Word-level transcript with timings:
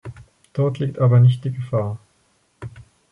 Dort 0.53 0.79
liegt 0.79 0.97
aber 0.97 1.19
nicht 1.19 1.43
die 1.45 1.51
Gefahr. 1.51 1.99